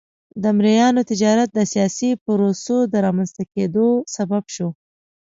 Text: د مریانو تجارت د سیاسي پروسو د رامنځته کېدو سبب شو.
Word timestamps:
د 0.43 0.43
مریانو 0.57 1.01
تجارت 1.11 1.49
د 1.53 1.59
سیاسي 1.73 2.11
پروسو 2.23 2.77
د 2.91 2.93
رامنځته 3.05 3.43
کېدو 3.53 3.87
سبب 4.15 4.43
شو. 4.55 4.69